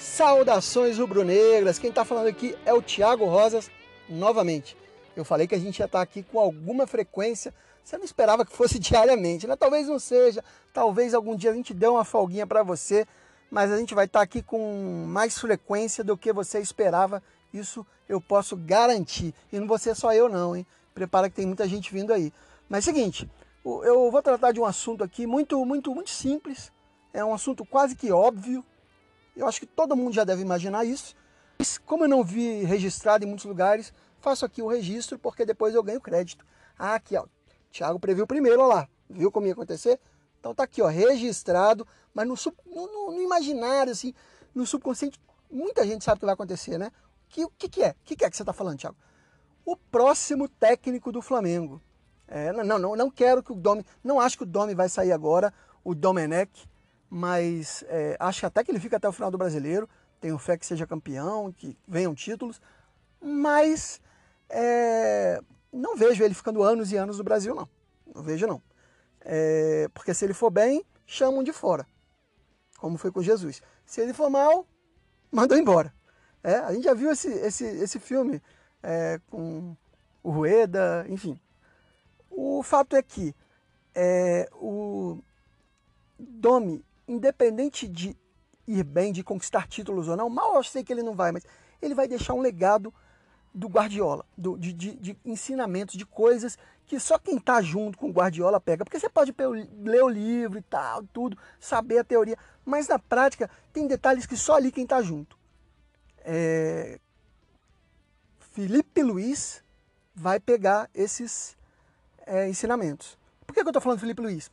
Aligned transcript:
Saudações 0.00 0.96
rubro-negras! 0.96 1.78
Quem 1.78 1.90
está 1.90 2.06
falando 2.06 2.26
aqui 2.26 2.56
é 2.64 2.72
o 2.72 2.80
Thiago 2.80 3.26
Rosas 3.26 3.70
novamente. 4.08 4.74
Eu 5.14 5.26
falei 5.26 5.46
que 5.46 5.54
a 5.54 5.58
gente 5.58 5.78
ia 5.78 5.84
estar 5.84 5.98
tá 5.98 6.02
aqui 6.02 6.22
com 6.22 6.40
alguma 6.40 6.86
frequência. 6.86 7.52
Você 7.84 7.98
não 7.98 8.04
esperava 8.04 8.46
que 8.46 8.56
fosse 8.56 8.78
diariamente, 8.80 9.46
né? 9.46 9.56
Talvez 9.56 9.88
não 9.88 9.98
seja, 9.98 10.42
talvez 10.72 11.12
algum 11.12 11.36
dia 11.36 11.50
a 11.50 11.54
gente 11.54 11.74
dê 11.74 11.86
uma 11.86 12.02
folguinha 12.02 12.46
para 12.46 12.62
você, 12.62 13.06
mas 13.50 13.70
a 13.70 13.76
gente 13.76 13.94
vai 13.94 14.06
estar 14.06 14.20
tá 14.20 14.22
aqui 14.24 14.42
com 14.42 15.04
mais 15.06 15.38
frequência 15.38 16.02
do 16.02 16.16
que 16.16 16.32
você 16.32 16.60
esperava. 16.60 17.22
Isso 17.52 17.86
eu 18.08 18.22
posso 18.22 18.56
garantir. 18.56 19.34
E 19.52 19.60
não 19.60 19.66
vou 19.66 19.78
ser 19.78 19.94
só 19.94 20.14
eu 20.14 20.30
não, 20.30 20.56
hein? 20.56 20.66
Prepara 20.94 21.28
que 21.28 21.36
tem 21.36 21.46
muita 21.46 21.68
gente 21.68 21.92
vindo 21.92 22.10
aí. 22.10 22.32
Mas 22.70 22.88
é 22.88 22.90
seguinte, 22.90 23.28
eu 23.62 24.10
vou 24.10 24.22
tratar 24.22 24.52
de 24.52 24.60
um 24.60 24.64
assunto 24.64 25.04
aqui 25.04 25.26
muito, 25.26 25.62
muito, 25.66 25.94
muito 25.94 26.08
simples. 26.08 26.72
É 27.12 27.22
um 27.22 27.34
assunto 27.34 27.66
quase 27.66 27.94
que 27.94 28.10
óbvio, 28.10 28.64
eu 29.36 29.46
acho 29.46 29.60
que 29.60 29.66
todo 29.66 29.96
mundo 29.96 30.12
já 30.12 30.24
deve 30.24 30.42
imaginar 30.42 30.84
isso. 30.84 31.14
Mas 31.58 31.78
como 31.78 32.04
eu 32.04 32.08
não 32.08 32.24
vi 32.24 32.64
registrado 32.64 33.24
em 33.24 33.28
muitos 33.28 33.44
lugares, 33.44 33.92
faço 34.18 34.44
aqui 34.44 34.62
o 34.62 34.68
registro 34.68 35.18
porque 35.18 35.44
depois 35.44 35.74
eu 35.74 35.82
ganho 35.82 36.00
crédito. 36.00 36.44
Ah, 36.78 36.94
aqui, 36.94 37.16
ó. 37.16 37.26
Thiago 37.70 38.00
previu 38.00 38.26
primeiro, 38.26 38.62
ó 38.62 38.66
lá. 38.66 38.88
Viu 39.08 39.30
como 39.30 39.46
ia 39.46 39.52
acontecer? 39.52 40.00
Então 40.38 40.54
tá 40.54 40.64
aqui, 40.64 40.80
ó, 40.80 40.88
registrado, 40.88 41.86
mas 42.14 42.26
no, 42.26 42.36
sub, 42.36 42.56
no, 42.64 43.12
no 43.12 43.20
imaginário, 43.20 43.92
assim, 43.92 44.14
no 44.54 44.66
subconsciente, 44.66 45.20
muita 45.50 45.86
gente 45.86 46.02
sabe 46.02 46.16
o 46.16 46.20
que 46.20 46.24
vai 46.24 46.32
acontecer, 46.32 46.78
né? 46.78 46.90
O 47.26 47.28
que, 47.28 47.46
que, 47.58 47.68
que 47.68 47.82
é? 47.82 47.90
O 47.90 47.94
que, 48.04 48.16
que 48.16 48.24
é 48.24 48.30
que 48.30 48.36
você 48.36 48.42
está 48.42 48.52
falando, 48.52 48.78
Thiago? 48.78 48.96
O 49.64 49.76
próximo 49.76 50.48
técnico 50.48 51.12
do 51.12 51.20
Flamengo. 51.20 51.80
É, 52.26 52.52
não, 52.52 52.78
não, 52.78 52.96
não 52.96 53.10
quero 53.10 53.42
que 53.42 53.52
o 53.52 53.54
Domi. 53.54 53.84
Não 54.02 54.18
acho 54.18 54.38
que 54.38 54.44
o 54.44 54.46
Domi 54.46 54.74
vai 54.74 54.88
sair 54.88 55.12
agora, 55.12 55.52
o 55.84 55.94
Domenech 55.94 56.66
mas 57.10 57.84
é, 57.88 58.16
acho 58.20 58.46
até 58.46 58.62
que 58.62 58.70
ele 58.70 58.78
fica 58.78 58.96
até 58.96 59.08
o 59.08 59.12
final 59.12 59.30
do 59.30 59.36
brasileiro. 59.36 59.88
Tenho 60.20 60.38
fé 60.38 60.56
que 60.56 60.64
seja 60.64 60.86
campeão, 60.86 61.52
que 61.52 61.76
venham 61.88 62.14
títulos, 62.14 62.60
mas 63.20 64.00
é, 64.48 65.40
não 65.72 65.96
vejo 65.96 66.22
ele 66.22 66.34
ficando 66.34 66.62
anos 66.62 66.92
e 66.92 66.96
anos 66.96 67.18
no 67.18 67.24
Brasil, 67.24 67.54
não. 67.54 67.68
Não 68.14 68.22
vejo, 68.22 68.46
não. 68.46 68.62
É, 69.22 69.88
porque 69.92 70.14
se 70.14 70.24
ele 70.24 70.34
for 70.34 70.50
bem, 70.50 70.84
chamam 71.06 71.42
de 71.42 71.52
fora, 71.52 71.86
como 72.78 72.96
foi 72.96 73.10
com 73.10 73.22
Jesus. 73.22 73.60
Se 73.84 74.00
ele 74.00 74.12
for 74.12 74.30
mal, 74.30 74.66
mandou 75.32 75.58
embora. 75.58 75.92
É, 76.42 76.54
a 76.56 76.72
gente 76.72 76.84
já 76.84 76.94
viu 76.94 77.10
esse, 77.10 77.28
esse, 77.28 77.64
esse 77.64 77.98
filme 77.98 78.40
é, 78.82 79.20
com 79.30 79.76
o 80.22 80.30
Rueda, 80.30 81.04
enfim. 81.08 81.40
O 82.30 82.62
fato 82.62 82.94
é 82.94 83.02
que 83.02 83.34
é, 83.94 84.48
o 84.52 85.18
Domi 86.18 86.84
independente 87.10 87.88
de 87.88 88.16
ir 88.66 88.84
bem, 88.84 89.12
de 89.12 89.24
conquistar 89.24 89.66
títulos 89.66 90.06
ou 90.06 90.16
não, 90.16 90.30
mal 90.30 90.54
eu 90.54 90.62
sei 90.62 90.84
que 90.84 90.92
ele 90.92 91.02
não 91.02 91.14
vai, 91.14 91.32
mas 91.32 91.44
ele 91.82 91.94
vai 91.94 92.06
deixar 92.06 92.34
um 92.34 92.40
legado 92.40 92.94
do 93.52 93.66
Guardiola, 93.66 94.24
do, 94.38 94.56
de, 94.56 94.72
de, 94.72 94.94
de, 94.94 95.16
ensinamentos, 95.24 95.96
de 95.96 96.06
coisas 96.06 96.56
que 96.86 97.00
só 97.00 97.18
quem 97.18 97.36
está 97.36 97.60
junto 97.60 97.98
com 97.98 98.08
o 98.08 98.12
Guardiola 98.12 98.60
pega. 98.60 98.84
Porque 98.84 98.98
você 98.98 99.08
pode 99.08 99.34
ler 99.82 100.04
o 100.04 100.08
livro 100.08 100.58
e 100.58 100.62
tal, 100.62 101.02
tudo, 101.12 101.36
saber 101.58 101.98
a 101.98 102.04
teoria, 102.04 102.36
mas 102.64 102.86
na 102.86 102.98
prática 102.98 103.50
tem 103.72 103.88
detalhes 103.88 104.24
que 104.24 104.36
só 104.36 104.54
ali 104.54 104.70
quem 104.70 104.84
está 104.84 105.02
junto. 105.02 105.36
É... 106.18 107.00
Felipe 108.38 109.02
Luiz 109.02 109.64
vai 110.14 110.38
pegar 110.38 110.88
esses 110.94 111.56
é, 112.24 112.48
ensinamentos. 112.48 113.18
Por 113.46 113.54
que, 113.54 113.62
que 113.62 113.66
eu 113.66 113.70
estou 113.70 113.82
falando 113.82 113.98
Felipe 113.98 114.22
Luiz? 114.22 114.50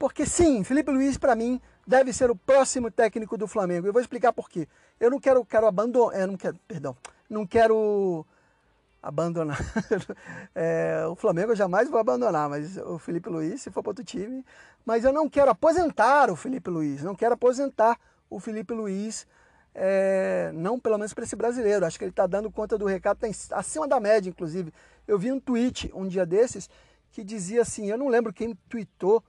Porque 0.00 0.24
sim, 0.24 0.64
Felipe 0.64 0.90
Luiz, 0.90 1.18
para 1.18 1.36
mim, 1.36 1.60
deve 1.86 2.10
ser 2.10 2.30
o 2.30 2.34
próximo 2.34 2.90
técnico 2.90 3.36
do 3.36 3.46
Flamengo. 3.46 3.86
Eu 3.86 3.92
vou 3.92 4.00
explicar 4.00 4.32
por 4.32 4.48
quê. 4.48 4.66
Eu 4.98 5.10
não 5.10 5.20
quero, 5.20 5.44
quero 5.44 5.66
abandonar. 5.66 6.18
É, 6.18 6.26
não 6.26 6.38
quero, 6.38 6.58
perdão. 6.66 6.96
Não 7.28 7.46
quero 7.46 8.24
abandonar. 9.02 9.58
é, 10.56 11.04
o 11.06 11.14
Flamengo 11.14 11.52
eu 11.52 11.56
jamais 11.56 11.90
vou 11.90 12.00
abandonar, 12.00 12.48
mas 12.48 12.78
o 12.78 12.98
Felipe 12.98 13.28
Luiz, 13.28 13.60
se 13.60 13.70
for 13.70 13.82
para 13.82 13.90
outro 13.90 14.02
time. 14.02 14.42
Mas 14.86 15.04
eu 15.04 15.12
não 15.12 15.28
quero 15.28 15.50
aposentar 15.50 16.30
o 16.30 16.34
Felipe 16.34 16.70
Luiz. 16.70 17.02
Não 17.02 17.14
quero 17.14 17.34
aposentar 17.34 18.00
o 18.30 18.40
Felipe 18.40 18.72
Luiz. 18.72 19.26
É, 19.74 20.50
não 20.54 20.80
pelo 20.80 20.96
menos 20.96 21.12
para 21.12 21.24
esse 21.24 21.36
brasileiro. 21.36 21.84
Acho 21.84 21.98
que 21.98 22.04
ele 22.04 22.10
está 22.10 22.26
dando 22.26 22.50
conta 22.50 22.78
do 22.78 22.86
recado, 22.86 23.22
está 23.26 23.58
acima 23.58 23.86
da 23.86 24.00
média, 24.00 24.30
inclusive. 24.30 24.72
Eu 25.06 25.18
vi 25.18 25.30
um 25.30 25.38
tweet 25.38 25.92
um 25.94 26.08
dia 26.08 26.24
desses 26.24 26.70
que 27.12 27.22
dizia 27.22 27.60
assim: 27.60 27.90
eu 27.90 27.98
não 27.98 28.08
lembro 28.08 28.32
quem 28.32 28.54
tweetou 28.66 29.22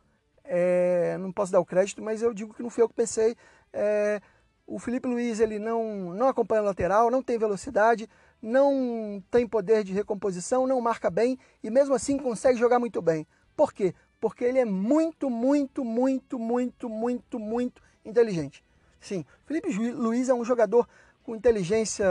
é, 0.43 1.17
não 1.19 1.31
posso 1.31 1.51
dar 1.51 1.59
o 1.59 1.65
crédito, 1.65 2.01
mas 2.01 2.21
eu 2.21 2.33
digo 2.33 2.53
que 2.53 2.63
não 2.63 2.69
fui 2.69 2.83
eu 2.83 2.89
que 2.89 2.95
pensei. 2.95 3.35
É, 3.73 4.21
o 4.65 4.79
Felipe 4.79 5.07
Luiz 5.07 5.39
ele 5.39 5.59
não, 5.59 6.13
não 6.13 6.27
acompanha 6.27 6.61
a 6.61 6.65
lateral, 6.65 7.11
não 7.11 7.21
tem 7.21 7.37
velocidade, 7.37 8.09
não 8.41 9.23
tem 9.29 9.47
poder 9.47 9.83
de 9.83 9.93
recomposição, 9.93 10.65
não 10.65 10.79
marca 10.81 11.09
bem 11.09 11.37
e 11.63 11.69
mesmo 11.69 11.93
assim 11.93 12.17
consegue 12.17 12.57
jogar 12.57 12.79
muito 12.79 13.01
bem. 13.01 13.27
Por 13.55 13.73
quê? 13.73 13.93
Porque 14.19 14.43
ele 14.43 14.59
é 14.59 14.65
muito, 14.65 15.29
muito, 15.29 15.83
muito, 15.83 16.39
muito, 16.39 16.89
muito, 16.89 17.39
muito 17.39 17.81
inteligente. 18.05 18.63
Sim, 18.99 19.25
Felipe 19.45 19.69
Luiz 19.91 20.29
é 20.29 20.33
um 20.33 20.45
jogador 20.45 20.87
com 21.23 21.35
inteligência. 21.35 22.05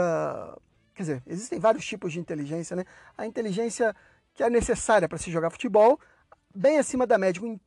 Quer 0.93 1.03
dizer, 1.03 1.23
existem 1.25 1.57
vários 1.57 1.85
tipos 1.85 2.11
de 2.11 2.19
inteligência, 2.19 2.75
né? 2.75 2.85
A 3.17 3.25
inteligência 3.25 3.95
que 4.33 4.43
é 4.43 4.49
necessária 4.49 5.07
para 5.07 5.17
se 5.17 5.31
jogar 5.31 5.49
futebol, 5.49 5.99
bem 6.55 6.77
acima 6.77 7.05
da 7.05 7.17
média. 7.17 7.41
O, 7.41 7.59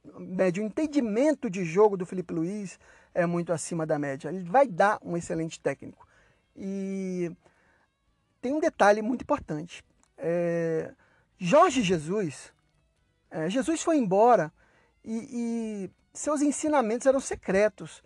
entendimento 0.65 1.51
de 1.51 1.65
jogo 1.65 1.97
do 1.97 2.07
Felipe 2.07 2.35
Luiz 2.35 2.79
é 3.15 3.27
muito 3.27 3.53
acima 3.53 3.87
da 3.87 3.99
média. 3.99 4.29
Ele 4.29 4.43
vai 4.43 4.67
dar 4.67 4.99
um 5.03 5.17
excelente 5.17 5.61
técnico. 5.61 6.07
E 6.57 7.31
tem 8.41 8.53
um 8.53 8.61
detalhe 8.61 9.03
muito 9.03 9.23
importante. 9.23 9.85
É, 10.17 10.93
Jorge 11.39 11.83
Jesus, 11.83 12.53
é, 13.31 13.51
Jesus 13.51 13.83
foi 13.83 13.97
embora 13.97 14.53
e, 15.05 15.89
e, 15.89 15.91
seus 16.13 16.41
ensinamentos 16.41 17.07
eram 17.07 17.21
secretos. 17.21 18.03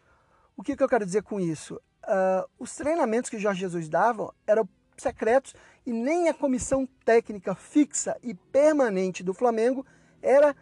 O 0.57 0.63
que, 0.63 0.77
que 0.77 0.83
eu 0.83 0.89
quero 0.89 1.05
dizer 1.05 1.23
com 1.23 1.39
isso? 1.39 1.75
Uh, 2.05 2.49
os 2.59 2.75
treinamentos 2.75 3.29
que 3.29 3.39
Jorge 3.39 3.61
Jesus 3.61 3.89
dava 3.89 4.35
eram 4.47 4.67
secretos 4.97 5.55
e 5.85 5.93
nem 5.93 6.29
a 6.29 6.35
comissão 6.35 6.89
técnica 7.05 7.55
fixa 7.55 8.17
e 8.23 8.35
permanente 8.35 9.23
do 9.23 9.35
Flamengo 9.35 9.85
era 10.23 10.57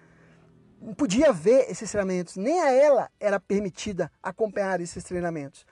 não 0.86 0.94
podia 0.94 1.32
ver 1.32 1.68
esses 1.68 1.90
treinamentos, 1.90 2.36
nem 2.36 2.60
a 2.60 2.70
ela 2.70 3.10
era 3.18 3.40
permitida 3.40 4.08
acompanhar 4.22 4.80
esses 4.80 5.02
treinamentos. 5.02 5.66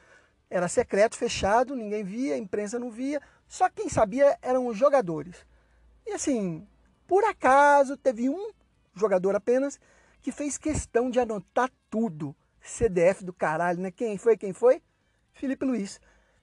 Era 0.50 0.66
secreto, 0.66 1.16
fechado, 1.16 1.76
ninguém 1.76 2.02
via, 2.02 2.34
a 2.34 2.38
imprensa 2.38 2.80
não 2.80 2.90
via, 2.90 3.22
só 3.46 3.70
quem 3.70 3.88
sabia 3.88 4.36
eram 4.42 4.66
os 4.66 4.76
jogadores. 4.76 5.46
E 6.04 6.10
assim, 6.10 6.66
por 7.06 7.22
acaso 7.22 7.96
teve 7.96 8.28
um 8.28 8.50
jogador 8.92 9.36
apenas 9.36 9.78
que 10.20 10.32
fez 10.32 10.58
questão 10.58 11.08
de 11.08 11.20
anotar 11.20 11.70
tudo. 11.88 12.34
CDF 12.60 13.24
do 13.24 13.32
caralho, 13.32 13.80
né? 13.80 13.92
Quem 13.92 14.18
foi? 14.18 14.36
Quem 14.36 14.52
foi? 14.52 14.82
Felipe 15.32 15.64
Luiz. 15.64 16.00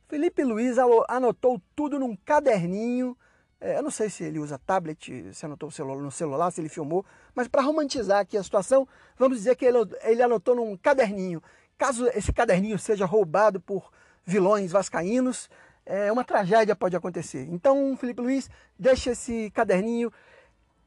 Felipe 0.08 0.46
Luiz 0.46 0.78
anotou 1.10 1.62
tudo 1.76 2.00
num 2.00 2.16
caderninho 2.16 3.18
eu 3.62 3.84
não 3.84 3.92
sei 3.92 4.10
se 4.10 4.24
ele 4.24 4.40
usa 4.40 4.58
tablet, 4.58 5.34
se 5.34 5.46
anotou 5.46 5.70
no 5.98 6.12
celular, 6.12 6.52
se 6.52 6.60
ele 6.60 6.70
filmou, 6.70 7.06
mas 7.36 7.48
para 7.48 7.62
romantizar 7.62 8.20
aqui 8.20 8.36
a 8.36 8.44
situação, 8.44 8.88
vamos 9.18 9.38
dizer 9.38 9.56
que 9.56 9.66
ele, 9.66 9.78
ele 10.04 10.24
anotou 10.24 10.56
num 10.56 10.76
caderninho. 10.76 11.42
Caso 11.78 12.08
esse 12.16 12.34
caderninho 12.34 12.80
seja 12.80 13.06
roubado 13.06 13.60
por 13.60 13.92
vilões 14.26 14.72
vascaínos, 14.72 15.50
é, 15.86 16.12
uma 16.12 16.24
tragédia 16.24 16.76
pode 16.76 16.96
acontecer. 16.96 17.48
Então, 17.52 17.96
Felipe 17.98 18.22
Luiz, 18.22 18.50
deixa 18.78 19.12
esse 19.12 19.52
caderninho 19.52 20.12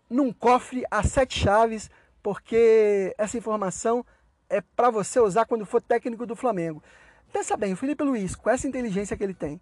num 0.09 0.33
cofre 0.33 0.85
a 0.91 1.03
sete 1.03 1.39
chaves, 1.39 1.91
porque 2.23 3.15
essa 3.19 3.37
informação 3.37 4.05
é 4.49 4.61
para 4.61 4.91
você 4.91 5.21
usar 5.21 5.47
quando 5.47 5.67
for 5.67 5.81
técnico 5.81 6.27
do 6.27 6.37
Flamengo. 6.37 6.83
Pensa 7.33 7.57
bem, 7.57 7.73
o 7.73 7.77
Felipe 7.77 8.05
Luiz, 8.05 8.35
com 8.35 8.49
essa 8.49 8.67
inteligência 8.69 9.17
que 9.17 9.25
ele 9.25 9.35
tem, 9.35 9.61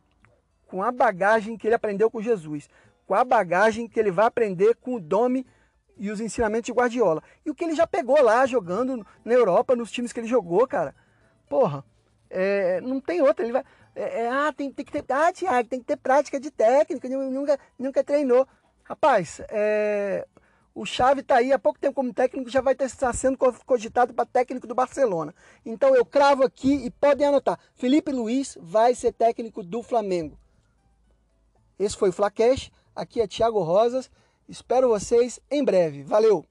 com 0.66 0.82
a 0.82 0.92
bagagem 0.92 1.56
que 1.56 1.66
ele 1.66 1.74
aprendeu 1.74 2.10
com 2.10 2.20
Jesus, 2.20 2.68
com 3.06 3.14
a 3.14 3.24
bagagem 3.24 3.88
que 3.88 3.98
ele 3.98 4.10
vai 4.10 4.26
aprender 4.26 4.76
com 4.76 4.94
o 4.94 5.00
Domi 5.00 5.46
e 5.96 6.10
os 6.10 6.20
ensinamentos 6.20 6.66
de 6.66 6.72
Guardiola. 6.72 7.22
E 7.44 7.50
o 7.50 7.54
que 7.54 7.64
ele 7.64 7.74
já 7.74 7.86
pegou 7.86 8.20
lá 8.22 8.46
jogando 8.46 9.06
na 9.24 9.34
Europa, 9.34 9.76
nos 9.76 9.90
times 9.90 10.12
que 10.12 10.20
ele 10.20 10.26
jogou, 10.26 10.66
cara. 10.66 10.94
Porra, 11.48 11.84
é, 12.30 12.80
não 12.80 13.00
tem 13.00 13.20
outra. 13.20 13.44
Ele 13.44 13.52
vai. 13.52 13.64
É, 13.94 14.22
é, 14.22 14.28
ah, 14.30 14.52
tem, 14.56 14.72
tem, 14.72 14.84
que 14.84 14.92
ter. 14.92 15.04
Ah, 15.12 15.32
Thiago, 15.32 15.68
tem 15.68 15.80
que 15.80 15.86
ter 15.86 15.96
prática 15.96 16.40
de 16.40 16.50
técnica, 16.50 17.08
nunca, 17.08 17.58
nunca 17.78 18.02
treinou. 18.02 18.48
Rapaz, 18.84 19.40
é, 19.50 20.26
o 20.74 20.86
Xavi 20.86 21.20
está 21.20 21.36
aí 21.36 21.52
há 21.52 21.58
pouco 21.58 21.78
tempo 21.78 21.94
como 21.94 22.12
técnico, 22.12 22.48
já 22.48 22.62
vai 22.62 22.74
estar 22.74 23.12
sendo 23.12 23.36
cogitado 23.66 24.14
para 24.14 24.24
técnico 24.24 24.66
do 24.66 24.74
Barcelona. 24.74 25.34
Então 25.64 25.94
eu 25.94 26.04
cravo 26.04 26.42
aqui 26.42 26.86
e 26.86 26.90
podem 26.90 27.26
anotar: 27.26 27.58
Felipe 27.74 28.10
Luiz 28.10 28.56
vai 28.60 28.94
ser 28.94 29.12
técnico 29.12 29.62
do 29.62 29.82
Flamengo. 29.82 30.38
Esse 31.78 31.96
foi 31.96 32.08
o 32.08 32.12
Flacash. 32.12 32.70
Aqui 32.94 33.20
é 33.20 33.26
Thiago 33.26 33.62
Rosas. 33.62 34.10
Espero 34.48 34.88
vocês 34.88 35.40
em 35.50 35.64
breve. 35.64 36.02
Valeu! 36.02 36.46